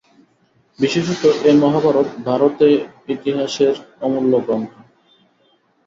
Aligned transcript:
বিশেষত 0.79 1.21
এ 1.43 1.51
মহাভারত 1.59 2.07
ভারতেতিহাসের 2.25 3.75
অমূল্য 4.01 4.33
গ্রন্থ। 4.45 4.71